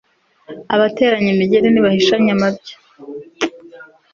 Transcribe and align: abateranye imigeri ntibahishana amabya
abateranye 0.75 1.29
imigeri 1.31 1.67
ntibahishana 1.69 2.29
amabya 2.35 2.75